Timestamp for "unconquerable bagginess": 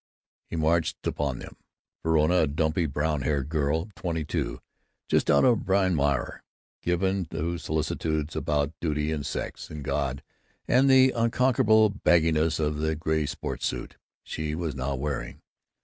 11.11-12.59